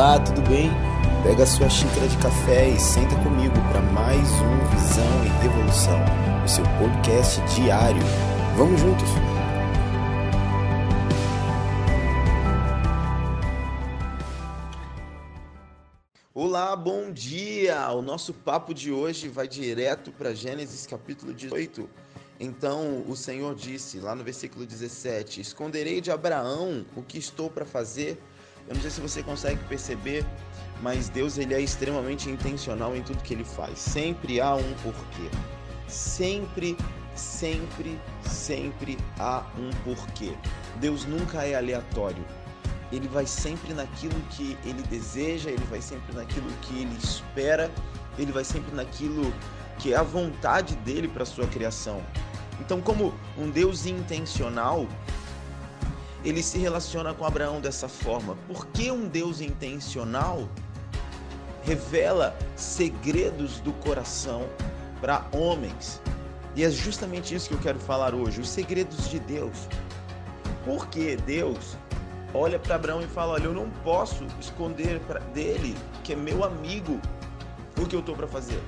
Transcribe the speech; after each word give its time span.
Olá, 0.00 0.18
tudo 0.18 0.40
bem? 0.48 0.70
Pega 1.22 1.44
sua 1.44 1.68
xícara 1.68 2.08
de 2.08 2.16
café 2.16 2.70
e 2.70 2.80
senta 2.80 3.14
comigo 3.16 3.52
para 3.70 3.82
mais 3.82 4.26
um 4.30 4.66
Visão 4.74 5.24
e 5.26 5.28
Revolução, 5.42 6.00
o 6.42 6.48
seu 6.48 6.64
podcast 6.78 7.38
diário. 7.54 8.00
Vamos 8.56 8.80
juntos? 8.80 9.06
Olá, 16.32 16.74
bom 16.74 17.12
dia! 17.12 17.92
O 17.92 18.00
nosso 18.00 18.32
papo 18.32 18.72
de 18.72 18.90
hoje 18.90 19.28
vai 19.28 19.46
direto 19.46 20.10
para 20.12 20.34
Gênesis 20.34 20.86
capítulo 20.86 21.34
18. 21.34 21.86
Então 22.40 23.04
o 23.06 23.14
Senhor 23.14 23.54
disse, 23.54 24.00
lá 24.00 24.14
no 24.14 24.24
versículo 24.24 24.64
17: 24.64 25.42
Esconderei 25.42 26.00
de 26.00 26.10
Abraão 26.10 26.86
o 26.96 27.02
que 27.02 27.18
estou 27.18 27.50
para 27.50 27.66
fazer 27.66 28.18
eu 28.68 28.74
não 28.74 28.80
sei 28.80 28.90
se 28.90 29.00
você 29.00 29.22
consegue 29.22 29.62
perceber, 29.64 30.24
mas 30.82 31.08
Deus 31.08 31.38
ele 31.38 31.54
é 31.54 31.60
extremamente 31.60 32.30
intencional 32.30 32.96
em 32.96 33.02
tudo 33.02 33.22
que 33.22 33.34
ele 33.34 33.44
faz. 33.44 33.78
Sempre 33.78 34.40
há 34.40 34.54
um 34.54 34.74
porquê. 34.82 35.28
Sempre, 35.88 36.76
sempre, 37.14 37.98
sempre 38.22 38.96
há 39.18 39.44
um 39.58 39.70
porquê. 39.84 40.32
Deus 40.76 41.04
nunca 41.04 41.44
é 41.44 41.54
aleatório. 41.54 42.24
Ele 42.92 43.06
vai 43.08 43.26
sempre 43.26 43.72
naquilo 43.72 44.18
que 44.30 44.56
ele 44.64 44.82
deseja, 44.82 45.50
ele 45.50 45.64
vai 45.70 45.80
sempre 45.80 46.14
naquilo 46.14 46.50
que 46.62 46.80
ele 46.80 46.96
espera, 46.96 47.70
ele 48.18 48.32
vai 48.32 48.44
sempre 48.44 48.74
naquilo 48.74 49.32
que 49.78 49.92
é 49.92 49.96
a 49.96 50.02
vontade 50.02 50.74
dele 50.76 51.08
para 51.08 51.24
sua 51.24 51.46
criação. 51.46 52.02
Então, 52.60 52.80
como 52.80 53.14
um 53.38 53.48
Deus 53.48 53.86
intencional, 53.86 54.86
ele 56.24 56.42
se 56.42 56.58
relaciona 56.58 57.14
com 57.14 57.24
Abraão 57.24 57.60
dessa 57.60 57.88
forma? 57.88 58.36
Porque 58.46 58.90
um 58.90 59.08
Deus 59.08 59.40
intencional 59.40 60.48
revela 61.62 62.36
segredos 62.56 63.60
do 63.60 63.72
coração 63.74 64.48
para 65.00 65.24
homens. 65.32 66.00
E 66.54 66.64
é 66.64 66.70
justamente 66.70 67.34
isso 67.34 67.48
que 67.48 67.54
eu 67.54 67.60
quero 67.60 67.78
falar 67.78 68.14
hoje, 68.14 68.40
os 68.40 68.48
segredos 68.48 69.08
de 69.08 69.18
Deus. 69.20 69.68
Porque 70.64 71.16
Deus 71.16 71.76
olha 72.34 72.58
para 72.58 72.74
Abraão 72.74 73.00
e 73.00 73.06
fala: 73.06 73.34
Olha, 73.34 73.44
eu 73.44 73.54
não 73.54 73.70
posso 73.82 74.26
esconder 74.40 75.00
dele, 75.32 75.76
que 76.02 76.12
é 76.12 76.16
meu 76.16 76.44
amigo, 76.44 77.00
o 77.80 77.86
que 77.86 77.94
eu 77.94 78.00
estou 78.00 78.14
para 78.14 78.26
fazer. 78.26 78.60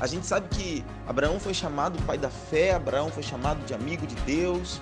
A 0.00 0.06
gente 0.06 0.26
sabe 0.26 0.48
que 0.48 0.84
Abraão 1.06 1.38
foi 1.38 1.54
chamado 1.54 2.00
pai 2.02 2.18
da 2.18 2.30
fé, 2.30 2.74
Abraão 2.74 3.08
foi 3.08 3.22
chamado 3.22 3.64
de 3.64 3.72
amigo 3.72 4.04
de 4.04 4.16
Deus, 4.22 4.80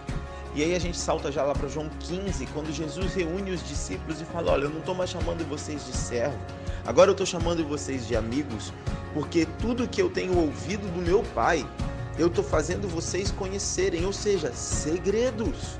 e 0.54 0.64
aí 0.64 0.74
a 0.74 0.78
gente 0.78 0.98
salta 0.98 1.30
já 1.30 1.44
lá 1.44 1.54
para 1.54 1.68
João 1.68 1.88
15, 2.00 2.46
quando 2.46 2.72
Jesus 2.72 3.14
reúne 3.14 3.52
os 3.52 3.66
discípulos 3.66 4.20
e 4.20 4.24
fala: 4.24 4.52
Olha, 4.52 4.64
eu 4.64 4.70
não 4.70 4.80
estou 4.80 4.94
mais 4.94 5.10
chamando 5.10 5.48
vocês 5.48 5.86
de 5.86 5.92
servo, 5.92 6.36
agora 6.84 7.10
eu 7.10 7.12
estou 7.12 7.26
chamando 7.26 7.64
vocês 7.64 8.06
de 8.06 8.16
amigos, 8.16 8.72
porque 9.14 9.46
tudo 9.60 9.86
que 9.86 10.02
eu 10.02 10.10
tenho 10.10 10.36
ouvido 10.36 10.86
do 10.92 11.00
meu 11.00 11.22
Pai, 11.34 11.64
eu 12.18 12.26
estou 12.26 12.42
fazendo 12.42 12.88
vocês 12.88 13.30
conhecerem, 13.30 14.04
ou 14.04 14.12
seja, 14.12 14.52
segredos. 14.52 15.78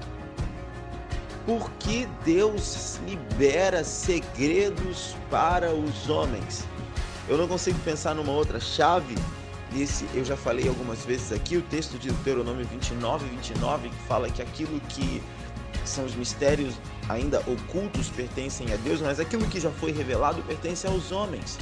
Porque 1.45 2.07
Deus 2.25 3.01
libera 3.07 3.83
segredos 3.83 5.17
para 5.29 5.75
os 5.75 6.09
homens. 6.09 6.65
Eu 7.29 7.37
não 7.37 7.49
consigo 7.49 7.79
pensar 7.81 8.15
numa 8.15 8.33
outra 8.33 8.61
chave 8.61 9.17
esse 9.77 10.07
eu 10.15 10.25
já 10.25 10.37
falei 10.37 10.69
algumas 10.69 11.05
vezes 11.05 11.33
aqui, 11.33 11.57
o 11.57 11.63
texto 11.63 11.99
de 11.99 12.09
Deuteronômio 12.09 12.67
29, 12.67 13.27
29, 13.29 13.89
que 13.89 14.03
fala 14.09 14.31
que 14.31 14.43
aquilo 14.43 14.81
que 14.89 15.23
são 15.85 16.05
os 16.05 16.15
mistérios 16.15 16.75
ainda 17.09 17.41
ocultos 17.41 18.09
pertencem 18.09 18.73
a 18.73 18.77
Deus, 18.77 19.01
mas 19.01 19.21
aquilo 19.21 19.47
que 19.47 19.61
já 19.61 19.71
foi 19.71 19.93
revelado 19.93 20.43
pertence 20.43 20.87
aos 20.87 21.13
homens. 21.13 21.59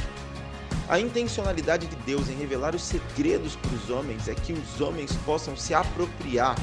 A 0.89 0.99
intencionalidade 0.99 1.87
de 1.87 1.97
Deus 1.97 2.29
em 2.31 2.35
revelar 2.35 2.75
os 2.75 2.83
segredos 2.83 3.57
para 3.57 3.75
os 3.75 3.91
homens 3.91 4.27
é 4.27 4.35
que 4.35 4.53
os 4.55 4.81
homens 4.81 5.13
possam 5.27 5.55
se 5.55 5.75
apropriar 5.75 6.57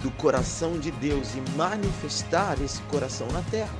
do 0.00 0.10
coração 0.12 0.78
de 0.78 0.90
Deus 0.90 1.34
e 1.36 1.56
manifestar 1.56 2.60
esse 2.60 2.82
coração 2.82 3.28
na 3.28 3.42
terra. 3.42 3.74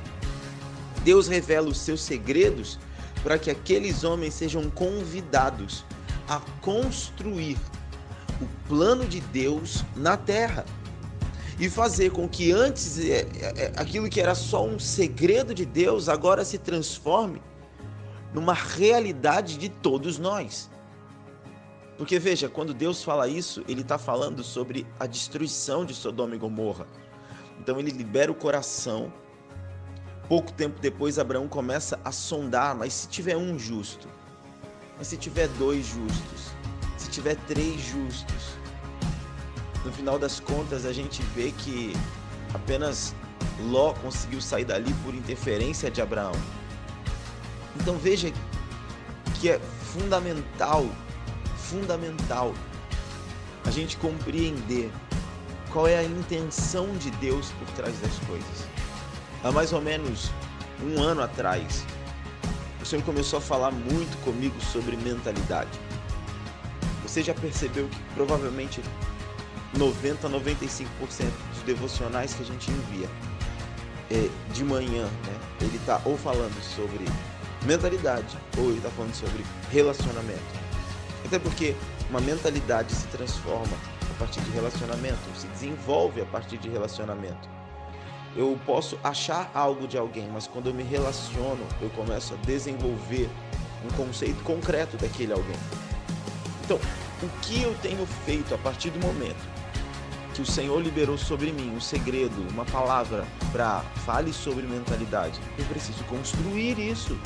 Deus 1.03 1.27
revela 1.27 1.67
os 1.67 1.77
seus 1.77 2.01
segredos 2.01 2.79
para 3.21 3.37
que 3.37 3.51
aqueles 3.51 4.05
homens 4.05 4.33
sejam 4.33 4.69
convidados 4.69 5.83
a 6.27 6.39
construir 6.61 7.57
o 8.41 8.67
plano 8.67 9.05
de 9.05 9.19
Deus 9.19 9.83
na 9.95 10.17
terra 10.17 10.65
e 11.59 11.69
fazer 11.69 12.11
com 12.11 12.27
que 12.27 12.51
antes 12.51 12.99
é, 12.99 13.19
é, 13.19 13.25
é, 13.55 13.73
aquilo 13.75 14.09
que 14.09 14.19
era 14.19 14.35
só 14.35 14.65
um 14.65 14.79
segredo 14.79 15.53
de 15.53 15.65
Deus 15.65 16.09
agora 16.09 16.43
se 16.43 16.57
transforme 16.57 17.41
numa 18.33 18.53
realidade 18.53 19.57
de 19.57 19.69
todos 19.69 20.17
nós. 20.17 20.69
Porque 21.97 22.17
veja, 22.17 22.49
quando 22.49 22.73
Deus 22.73 23.03
fala 23.03 23.27
isso, 23.27 23.63
ele 23.67 23.81
está 23.81 23.97
falando 23.97 24.43
sobre 24.43 24.87
a 24.99 25.05
destruição 25.05 25.85
de 25.85 25.93
Sodoma 25.93 26.35
e 26.35 26.39
Gomorra. 26.39 26.87
Então 27.59 27.79
ele 27.79 27.91
libera 27.91 28.31
o 28.31 28.35
coração. 28.35 29.13
Pouco 30.27 30.51
tempo 30.51 30.79
depois, 30.79 31.19
Abraão 31.19 31.47
começa 31.47 31.99
a 32.03 32.11
sondar, 32.11 32.75
mas 32.75 32.93
se 32.93 33.07
tiver 33.07 33.37
um 33.37 33.59
justo, 33.59 34.07
mas 34.97 35.07
se 35.07 35.17
tiver 35.17 35.47
dois 35.59 35.85
justos, 35.85 36.53
se 36.97 37.09
tiver 37.09 37.35
três 37.47 37.81
justos, 37.81 38.57
no 39.83 39.91
final 39.91 40.17
das 40.17 40.39
contas 40.39 40.85
a 40.85 40.93
gente 40.93 41.21
vê 41.35 41.51
que 41.51 41.93
apenas 42.53 43.15
Ló 43.59 43.93
conseguiu 43.93 44.41
sair 44.41 44.65
dali 44.65 44.93
por 45.03 45.13
interferência 45.13 45.91
de 45.91 46.01
Abraão. 46.01 46.33
Então 47.75 47.97
veja 47.97 48.31
que 49.39 49.49
é 49.49 49.59
fundamental, 49.93 50.85
fundamental 51.57 52.53
a 53.65 53.71
gente 53.71 53.97
compreender 53.97 54.91
qual 55.71 55.87
é 55.87 55.97
a 55.97 56.03
intenção 56.03 56.87
de 56.97 57.09
Deus 57.11 57.51
por 57.59 57.67
trás 57.75 57.97
das 57.99 58.17
coisas. 58.19 58.67
Há 59.43 59.51
mais 59.51 59.73
ou 59.73 59.81
menos 59.81 60.31
um 60.81 61.01
ano 61.01 61.21
atrás, 61.21 61.85
o 62.83 62.85
Senhor 62.85 63.03
começou 63.05 63.39
a 63.39 63.41
falar 63.41 63.71
muito 63.71 64.21
comigo 64.25 64.59
sobre 64.59 64.97
mentalidade. 64.97 65.71
Você 67.01 67.23
já 67.23 67.33
percebeu 67.33 67.87
que 67.87 67.97
provavelmente 68.13 68.81
90 69.77 70.27
a 70.27 70.29
95% 70.29 70.85
dos 71.53 71.63
devocionais 71.65 72.33
que 72.33 72.43
a 72.43 72.45
gente 72.45 72.69
envia 72.69 73.07
é, 74.11 74.29
de 74.53 74.65
manhã, 74.65 75.05
né, 75.05 75.39
ele 75.61 75.77
está 75.77 76.01
ou 76.03 76.17
falando 76.17 76.61
sobre 76.61 77.05
mentalidade 77.65 78.37
ou 78.57 78.65
ele 78.65 78.77
está 78.77 78.89
falando 78.89 79.15
sobre 79.15 79.45
relacionamento. 79.71 80.43
Até 81.25 81.39
porque 81.39 81.73
uma 82.09 82.19
mentalidade 82.19 82.93
se 82.93 83.07
transforma 83.07 83.77
a 84.11 84.19
partir 84.19 84.41
de 84.41 84.51
relacionamento, 84.51 85.19
se 85.37 85.47
desenvolve 85.47 86.21
a 86.21 86.25
partir 86.25 86.57
de 86.57 86.67
relacionamento. 86.67 87.47
Eu 88.35 88.57
posso 88.65 88.97
achar 89.03 89.51
algo 89.53 89.87
de 89.87 89.97
alguém, 89.97 90.27
mas 90.31 90.47
quando 90.47 90.67
eu 90.67 90.73
me 90.73 90.83
relaciono, 90.83 91.65
eu 91.81 91.89
começo 91.91 92.33
a 92.33 92.37
desenvolver 92.37 93.29
um 93.85 93.95
conceito 93.95 94.43
concreto 94.43 94.97
daquele 94.97 95.33
alguém. 95.33 95.57
Então, 96.63 96.79
o 97.21 97.29
que 97.41 97.61
eu 97.61 97.75
tenho 97.81 98.05
feito 98.25 98.55
a 98.55 98.57
partir 98.57 98.89
do 98.89 98.99
momento 98.99 99.53
que 100.33 100.41
o 100.41 100.45
Senhor 100.45 100.81
liberou 100.81 101.17
sobre 101.17 101.51
mim 101.51 101.75
um 101.75 101.79
segredo, 101.79 102.35
uma 102.49 102.65
palavra 102.65 103.25
para 103.51 103.81
fale 104.03 104.33
sobre 104.33 104.65
mentalidade, 104.65 105.39
eu 105.57 105.65
preciso 105.65 106.03
construir 106.05 106.79
isso. 106.79 107.17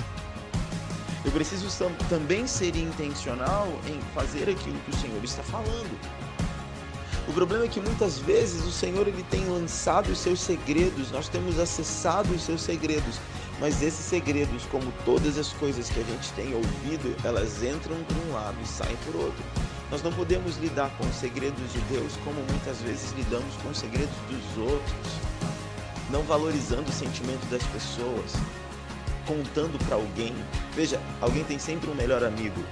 Eu 1.23 1.31
preciso 1.31 1.67
também 2.09 2.45
ser 2.47 2.75
intencional 2.75 3.67
em 3.87 3.99
fazer 4.13 4.49
aquilo 4.49 4.77
que 4.79 4.91
o 4.91 4.95
Senhor 4.97 5.23
está 5.23 5.43
falando. 5.43 6.26
O 7.27 7.33
problema 7.33 7.65
é 7.65 7.67
que 7.67 7.81
muitas 7.81 8.17
vezes 8.17 8.65
o 8.65 8.71
Senhor 8.71 9.05
ele 9.05 9.23
tem 9.29 9.45
lançado 9.49 10.09
os 10.09 10.17
seus 10.17 10.39
segredos, 10.39 11.11
nós 11.11 11.27
temos 11.27 11.59
acessado 11.59 12.33
os 12.33 12.41
seus 12.41 12.61
segredos, 12.61 13.19
mas 13.59 13.81
esses 13.83 14.05
segredos, 14.05 14.63
como 14.71 14.93
todas 15.03 15.37
as 15.37 15.51
coisas 15.53 15.89
que 15.89 15.99
a 15.99 16.03
gente 16.03 16.31
tem 16.33 16.55
ouvido, 16.55 17.13
elas 17.25 17.61
entram 17.61 17.97
por 18.05 18.15
um 18.25 18.33
lado 18.33 18.55
e 18.63 18.67
saem 18.67 18.95
por 19.05 19.15
outro. 19.17 19.43
Nós 19.91 20.01
não 20.01 20.13
podemos 20.13 20.57
lidar 20.57 20.89
com 20.97 21.05
os 21.05 21.15
segredos 21.15 21.73
de 21.73 21.79
Deus 21.91 22.13
como 22.23 22.41
muitas 22.49 22.77
vezes 22.81 23.11
lidamos 23.11 23.53
com 23.61 23.69
os 23.69 23.77
segredos 23.77 24.15
dos 24.29 24.65
outros, 24.65 25.11
não 26.09 26.23
valorizando 26.23 26.89
o 26.89 26.93
sentimento 26.93 27.45
das 27.47 27.63
pessoas, 27.63 28.33
contando 29.25 29.77
para 29.85 29.95
alguém. 29.95 30.33
Veja, 30.73 31.01
alguém 31.19 31.43
tem 31.43 31.59
sempre 31.59 31.89
um 31.89 31.95
melhor 31.95 32.23
amigo. 32.23 32.63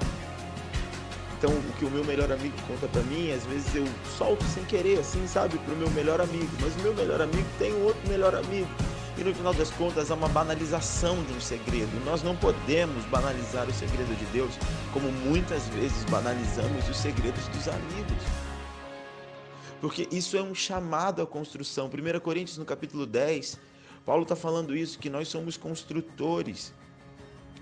Então, 1.45 1.55
o 1.59 1.73
que 1.73 1.85
o 1.85 1.91
meu 1.91 2.03
melhor 2.03 2.31
amigo 2.31 2.55
conta 2.67 2.87
para 2.87 3.03
mim, 3.03 3.31
às 3.31 3.45
vezes 3.45 3.75
eu 3.75 3.85
solto 4.17 4.43
sem 4.45 4.65
querer, 4.65 4.97
assim, 4.97 5.27
sabe, 5.27 5.59
pro 5.59 5.75
meu 5.75 5.91
melhor 5.91 6.19
amigo. 6.19 6.49
Mas 6.59 6.75
o 6.75 6.79
meu 6.79 6.91
melhor 6.95 7.21
amigo 7.21 7.47
tem 7.59 7.71
um 7.71 7.83
outro 7.83 8.09
melhor 8.09 8.33
amigo. 8.33 8.67
E 9.15 9.23
no 9.23 9.31
final 9.31 9.53
das 9.53 9.69
contas, 9.69 10.09
há 10.09 10.15
uma 10.15 10.27
banalização 10.27 11.23
de 11.23 11.33
um 11.33 11.39
segredo. 11.39 12.03
Nós 12.03 12.23
não 12.23 12.35
podemos 12.35 13.05
banalizar 13.05 13.69
o 13.69 13.73
segredo 13.73 14.17
de 14.17 14.25
Deus 14.33 14.57
como 14.91 15.11
muitas 15.11 15.67
vezes 15.67 16.03
banalizamos 16.05 16.89
os 16.89 16.97
segredos 16.97 17.47
dos 17.49 17.67
amigos. 17.67 18.23
Porque 19.79 20.07
isso 20.11 20.35
é 20.35 20.41
um 20.41 20.55
chamado 20.55 21.21
à 21.21 21.27
construção. 21.27 21.91
1 21.93 22.19
Coríntios, 22.21 22.57
no 22.57 22.65
capítulo 22.65 23.05
10, 23.05 23.59
Paulo 24.03 24.23
está 24.23 24.35
falando 24.35 24.75
isso, 24.75 24.97
que 24.97 25.11
nós 25.11 25.27
somos 25.27 25.57
construtores. 25.57 26.73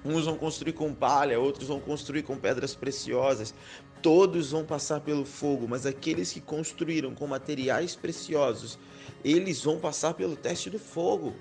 Uns 0.06 0.26
vão 0.26 0.38
construir 0.38 0.74
com 0.74 0.94
palha, 0.94 1.40
outros 1.40 1.68
vão 1.68 1.80
construir 1.80 2.24
com 2.24 2.38
pedras 2.38 2.76
preciosas. 2.76 3.54
Todos 4.02 4.52
vão 4.52 4.66
passar 4.66 5.00
pelo 5.00 5.26
fogo, 5.26 5.66
mas 5.68 5.86
aqueles 5.86 6.34
que 6.34 6.42
construíram 6.42 7.16
com 7.16 7.26
materiais 7.26 7.96
preciosos, 7.96 8.78
eles 9.24 9.64
vão 9.64 9.80
passar 9.80 10.14
pelo 10.14 10.36
teste 10.36 10.70
do 10.70 10.78
fogo. 10.78 11.34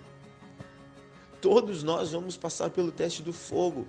Todos 1.40 1.82
nós 1.82 2.12
vamos 2.12 2.36
passar 2.36 2.70
pelo 2.70 2.92
teste 2.92 3.20
do 3.20 3.32
fogo. 3.32 3.84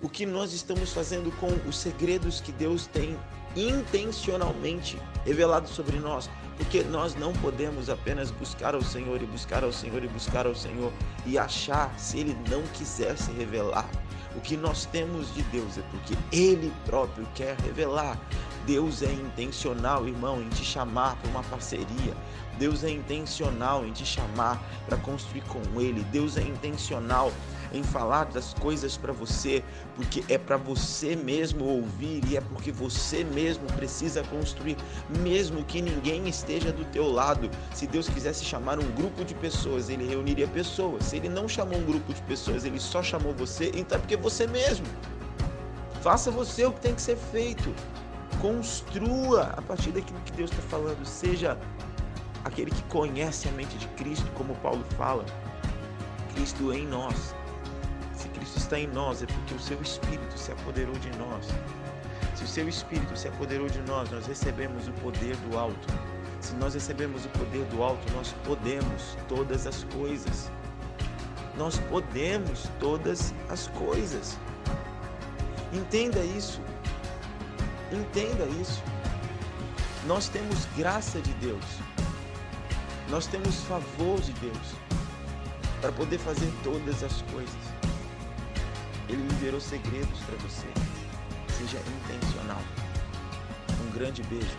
O 0.00 0.08
que 0.08 0.24
nós 0.24 0.52
estamos 0.52 0.92
fazendo 0.92 1.32
com 1.40 1.48
os 1.68 1.76
segredos 1.76 2.40
que 2.40 2.52
Deus 2.52 2.86
tem 2.86 3.18
intencionalmente 3.56 4.98
revelado 5.24 5.68
sobre 5.68 5.98
nós? 5.98 6.30
Porque 6.56 6.82
nós 6.84 7.14
não 7.14 7.32
podemos 7.34 7.90
apenas 7.90 8.30
buscar 8.30 8.74
ao 8.74 8.82
Senhor 8.82 9.20
e 9.22 9.26
buscar 9.26 9.64
ao 9.64 9.72
Senhor 9.72 10.02
e 10.04 10.08
buscar 10.08 10.46
ao 10.46 10.54
Senhor 10.54 10.92
e 11.24 11.38
achar 11.38 11.98
se 11.98 12.18
Ele 12.18 12.36
não 12.48 12.62
quiser 12.68 13.16
se 13.16 13.30
revelar. 13.32 13.88
O 14.36 14.40
que 14.40 14.56
nós 14.56 14.84
temos 14.86 15.32
de 15.34 15.42
Deus 15.44 15.78
é 15.78 15.82
porque 15.90 16.14
Ele 16.30 16.72
próprio 16.84 17.26
quer 17.34 17.56
revelar. 17.56 18.18
Deus 18.66 19.02
é 19.02 19.10
intencional, 19.10 20.06
irmão, 20.06 20.42
em 20.42 20.48
te 20.50 20.64
chamar 20.64 21.16
para 21.16 21.30
uma 21.30 21.42
parceria. 21.44 22.14
Deus 22.58 22.84
é 22.84 22.90
intencional 22.90 23.86
em 23.86 23.92
te 23.92 24.04
chamar 24.04 24.62
para 24.86 24.98
construir 24.98 25.42
com 25.42 25.80
Ele. 25.80 26.02
Deus 26.04 26.36
é 26.36 26.42
intencional 26.42 27.32
em 27.72 27.82
falar 27.82 28.24
das 28.26 28.54
coisas 28.54 28.96
para 28.96 29.12
você, 29.12 29.62
porque 29.94 30.24
é 30.28 30.38
para 30.38 30.56
você 30.56 31.16
mesmo 31.16 31.64
ouvir 31.64 32.22
e 32.28 32.36
é 32.36 32.40
porque 32.40 32.70
você 32.72 33.24
mesmo 33.24 33.66
precisa 33.72 34.22
construir, 34.24 34.76
mesmo 35.20 35.64
que 35.64 35.80
ninguém 35.80 36.28
esteja 36.28 36.72
do 36.72 36.84
teu 36.86 37.10
lado. 37.10 37.50
Se 37.74 37.86
Deus 37.86 38.08
quisesse 38.08 38.44
chamar 38.44 38.78
um 38.78 38.90
grupo 38.92 39.24
de 39.24 39.34
pessoas, 39.34 39.88
ele 39.88 40.06
reuniria 40.06 40.46
pessoas. 40.48 41.04
Se 41.04 41.16
ele 41.16 41.28
não 41.28 41.48
chamou 41.48 41.78
um 41.78 41.84
grupo 41.84 42.12
de 42.12 42.22
pessoas, 42.22 42.64
ele 42.64 42.80
só 42.80 43.02
chamou 43.02 43.34
você, 43.34 43.70
então 43.74 43.98
é 43.98 44.00
porque 44.00 44.16
você 44.16 44.46
mesmo. 44.46 44.86
Faça 46.02 46.30
você 46.30 46.64
o 46.64 46.72
que 46.72 46.80
tem 46.80 46.94
que 46.94 47.02
ser 47.02 47.16
feito. 47.16 47.74
Construa 48.40 49.54
a 49.56 49.62
partir 49.62 49.90
daquilo 49.90 50.20
que 50.20 50.32
Deus 50.32 50.50
está 50.50 50.62
falando. 50.62 51.04
Seja 51.04 51.58
aquele 52.44 52.70
que 52.70 52.82
conhece 52.84 53.48
a 53.48 53.52
mente 53.52 53.76
de 53.76 53.88
Cristo, 53.88 54.30
como 54.34 54.54
Paulo 54.56 54.84
fala. 54.96 55.24
Cristo 56.34 56.72
em 56.72 56.86
nós. 56.86 57.34
Está 58.66 58.80
em 58.80 58.88
nós, 58.88 59.22
é 59.22 59.26
porque 59.26 59.54
o 59.54 59.60
seu 59.60 59.80
Espírito 59.80 60.36
se 60.36 60.50
apoderou 60.50 60.96
de 60.96 61.08
nós. 61.18 61.46
Se 62.34 62.42
o 62.42 62.48
seu 62.48 62.68
Espírito 62.68 63.16
se 63.16 63.28
apoderou 63.28 63.68
de 63.68 63.78
nós, 63.82 64.10
nós 64.10 64.26
recebemos 64.26 64.88
o 64.88 64.92
poder 64.94 65.36
do 65.36 65.56
alto. 65.56 65.86
Se 66.40 66.52
nós 66.56 66.74
recebemos 66.74 67.24
o 67.26 67.28
poder 67.28 67.64
do 67.66 67.80
alto, 67.80 68.12
nós 68.12 68.34
podemos 68.44 69.16
todas 69.28 69.68
as 69.68 69.84
coisas. 69.84 70.50
Nós 71.56 71.78
podemos 71.88 72.68
todas 72.80 73.32
as 73.48 73.68
coisas. 73.68 74.36
Entenda 75.72 76.18
isso. 76.24 76.60
Entenda 77.92 78.46
isso. 78.60 78.82
Nós 80.08 80.28
temos 80.28 80.66
graça 80.76 81.20
de 81.20 81.32
Deus. 81.34 81.64
Nós 83.10 83.28
temos 83.28 83.62
favor 83.62 84.20
de 84.20 84.32
Deus 84.32 84.74
para 85.80 85.92
poder 85.92 86.18
fazer 86.18 86.52
todas 86.64 87.04
as 87.04 87.22
coisas. 87.30 87.85
Ele 89.08 89.22
liberou 89.28 89.60
segredos 89.60 90.20
para 90.20 90.36
você. 90.36 90.66
Seja 91.48 91.78
intencional. 91.78 92.60
Um 93.86 93.90
grande 93.92 94.22
beijo. 94.24 94.56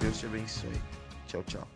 Deus 0.00 0.18
te 0.18 0.26
abençoe. 0.26 0.80
Tchau, 1.26 1.42
tchau. 1.44 1.71